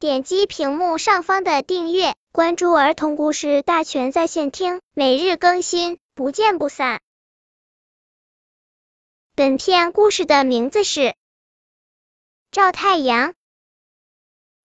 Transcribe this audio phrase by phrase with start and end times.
[0.00, 7.00] 点击屏幕上方的订阅，关注儿童故事大全在线听，每日更新，不见不散。
[9.34, 11.00] 本片故事的名字是
[12.52, 13.30] 《照太阳》。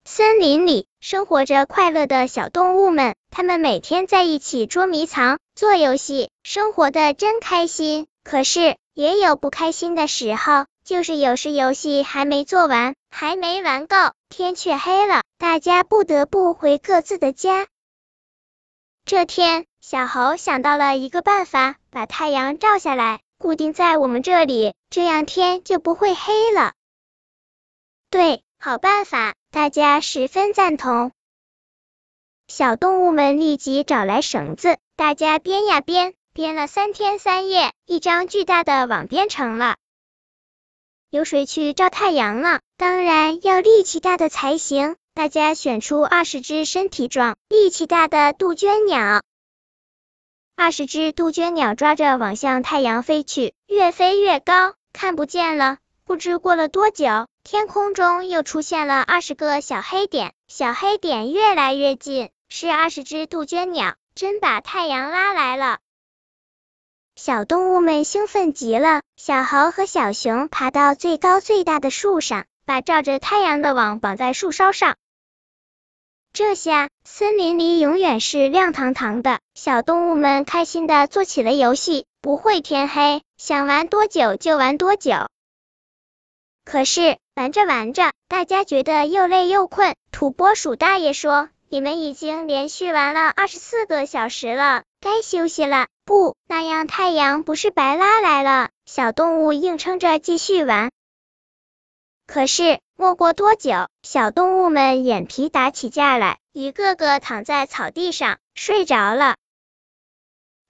[0.06, 8.06] 森林里生活着快乐的小动物们，它们每天在一起捉迷藏、做游戏，生活的真开心。
[8.24, 10.68] 可是也有不开心的时候。
[10.84, 13.96] 就是有时游戏还没做完，还没玩够，
[14.28, 15.23] 天却黑了，
[15.54, 17.68] 大家不得不回各自的家。
[19.06, 26.74] 这天，小猴想到了一个办法，把太阳照下来，固定在我们这里，这样天就不会黑了。
[28.10, 31.12] 对，好办法，大家十分赞同。
[32.48, 39.76] 小动物们立即找来绳子，大家编呀编，编了三天三夜，一张巨大的网编成了。
[41.12, 42.62] 有谁去照太阳了？
[42.76, 44.96] 当然要力气大的才行。
[45.16, 49.22] 大家选出二十只身体壮、力气大的杜鹃鸟。
[50.56, 55.78] 二十只杜鹃鸟抓着网向太阳飞去，越飞越高，看不见了。
[56.04, 65.78] 不知过了多久，天空中又出现了二十个小黑点，小黑点越来越近，是二十只杜鹃鸟，真把太阳拉来了。
[67.16, 74.96] 小动物们兴奋极了，小猴和小熊爬到最高最大的树上，把照着太阳的网绑在树梢上。
[76.34, 85.28] 这下森林里永远是亮堂堂的，小动物们开心的做起了游戏，不会天黑，想玩多久就玩多久。
[86.66, 89.94] 可是玩着玩着，大家觉得又累又困。
[90.12, 98.70] 土拨鼠大爷说：“你们已经连续玩了二十四个小时了，该休息了。”不，那样太阳不是白拉来了？
[98.88, 100.90] 小动物硬撑着继续玩。
[102.26, 109.36] 可是没过多久，小动物们眼皮打起架来，一个个躺在草地上睡着了。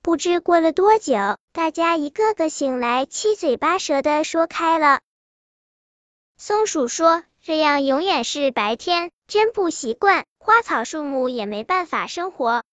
[0.02, 5.00] 不知过了多久，大家一个个醒来，七嘴八舌的说开了。
[6.36, 12.64] 松鼠说：“这样永远是白天，真不习惯，花草树木也没办法生活。”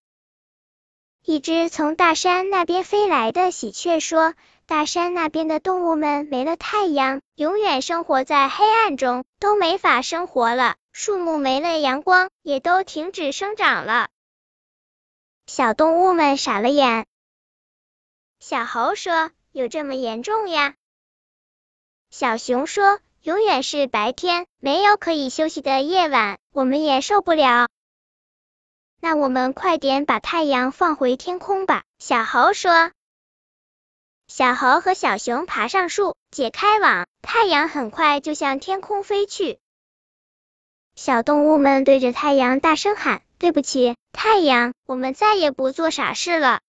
[1.22, 4.34] 一只从大山那边飞来的喜鹊说
[4.66, 10.76] ：“大山那边的动物们没了太阳，永远生活在黑暗中，都没法生活了。
[10.92, 14.08] 树木没了阳光，也都停止生长了。”
[15.46, 17.06] 小动物们傻了眼。
[18.38, 20.74] 小猴说：“有这么严重呀？”
[22.10, 27.68] 小熊说：“永远是白天，没有可以休息的夜晚，我们也受不了。”
[29.00, 32.92] 那我们快点把太阳放回天空吧，小猴说。
[34.28, 39.58] 小猴和小熊爬上树，解开网，太阳很快就向天空飞去。
[40.94, 46.60] 小动物们对着太阳大声喊：“对不起，太阳，我们再也不做傻事了。”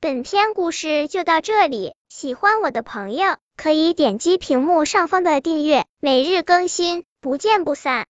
[0.00, 8.02] 本篇故事就到这里，喜欢我的朋友可以点击屏幕上方的订阅，每日更新，不见不散。